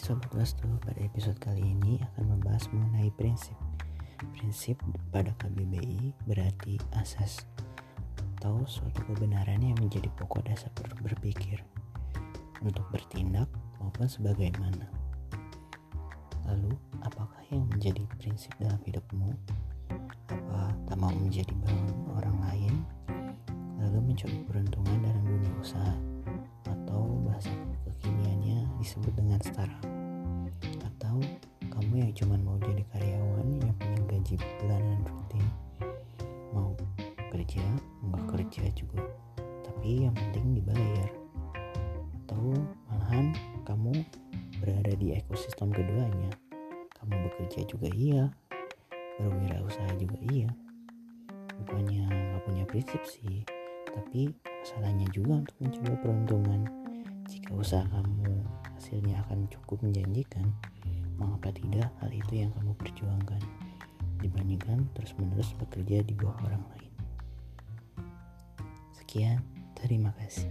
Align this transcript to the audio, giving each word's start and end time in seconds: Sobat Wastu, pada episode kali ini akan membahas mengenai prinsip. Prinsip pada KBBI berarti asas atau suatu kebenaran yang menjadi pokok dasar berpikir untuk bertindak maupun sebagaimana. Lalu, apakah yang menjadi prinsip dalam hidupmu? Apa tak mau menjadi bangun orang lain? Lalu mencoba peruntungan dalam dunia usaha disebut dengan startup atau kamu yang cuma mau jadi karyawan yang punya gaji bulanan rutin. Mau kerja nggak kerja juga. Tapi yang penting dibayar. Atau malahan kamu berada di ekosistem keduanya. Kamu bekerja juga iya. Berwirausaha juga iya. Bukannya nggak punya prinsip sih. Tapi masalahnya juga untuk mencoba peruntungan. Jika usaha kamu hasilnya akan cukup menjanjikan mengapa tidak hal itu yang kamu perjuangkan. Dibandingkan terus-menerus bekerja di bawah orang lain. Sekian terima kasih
Sobat 0.00 0.32
Wastu, 0.32 0.64
pada 0.80 0.96
episode 1.04 1.36
kali 1.44 1.60
ini 1.60 2.00
akan 2.00 2.40
membahas 2.40 2.64
mengenai 2.72 3.12
prinsip. 3.20 3.52
Prinsip 4.32 4.80
pada 5.12 5.28
KBBI 5.36 6.16
berarti 6.24 6.80
asas 6.96 7.44
atau 8.40 8.64
suatu 8.64 9.04
kebenaran 9.04 9.60
yang 9.60 9.76
menjadi 9.76 10.08
pokok 10.16 10.48
dasar 10.48 10.72
berpikir 11.04 11.60
untuk 12.64 12.88
bertindak 12.88 13.44
maupun 13.76 14.08
sebagaimana. 14.08 14.88
Lalu, 16.48 16.72
apakah 17.04 17.44
yang 17.52 17.68
menjadi 17.68 18.08
prinsip 18.16 18.56
dalam 18.56 18.80
hidupmu? 18.88 19.36
Apa 20.32 20.72
tak 20.88 20.96
mau 20.96 21.12
menjadi 21.12 21.52
bangun 21.52 22.16
orang 22.16 22.38
lain? 22.48 22.74
Lalu 23.84 24.16
mencoba 24.16 24.38
peruntungan 24.48 25.04
dalam 25.04 25.22
dunia 25.28 25.52
usaha 25.60 25.92
disebut 28.88 29.20
dengan 29.20 29.36
startup 29.44 29.84
atau 30.80 31.20
kamu 31.68 32.08
yang 32.08 32.12
cuma 32.16 32.40
mau 32.40 32.56
jadi 32.56 32.80
karyawan 32.88 33.60
yang 33.60 33.76
punya 33.76 34.00
gaji 34.08 34.34
bulanan 34.64 35.04
rutin. 35.04 35.44
Mau 36.56 36.72
kerja 37.28 37.60
nggak 38.08 38.24
kerja 38.32 38.64
juga. 38.72 39.04
Tapi 39.68 40.08
yang 40.08 40.16
penting 40.16 40.56
dibayar. 40.56 41.12
Atau 42.16 42.64
malahan 42.88 43.36
kamu 43.68 43.92
berada 44.64 44.96
di 44.96 45.20
ekosistem 45.20 45.68
keduanya. 45.68 46.32
Kamu 46.96 47.12
bekerja 47.28 47.68
juga 47.68 47.92
iya. 47.92 48.32
Berwirausaha 49.20 50.00
juga 50.00 50.16
iya. 50.32 50.48
Bukannya 51.60 52.08
nggak 52.08 52.42
punya 52.48 52.64
prinsip 52.64 53.04
sih. 53.04 53.44
Tapi 53.84 54.32
masalahnya 54.64 55.04
juga 55.12 55.44
untuk 55.44 55.56
mencoba 55.60 55.92
peruntungan. 56.00 56.60
Jika 57.28 57.52
usaha 57.52 57.84
kamu 57.84 58.07
hasilnya 58.88 59.20
akan 59.28 59.44
cukup 59.52 59.84
menjanjikan 59.84 60.48
mengapa 61.20 61.52
tidak 61.52 61.92
hal 62.00 62.08
itu 62.08 62.40
yang 62.40 62.48
kamu 62.56 62.72
perjuangkan. 62.80 63.44
Dibandingkan 64.24 64.88
terus-menerus 64.96 65.52
bekerja 65.60 66.00
di 66.08 66.16
bawah 66.16 66.40
orang 66.48 66.64
lain. 66.72 66.92
Sekian 68.96 69.44
terima 69.76 70.16
kasih 70.16 70.48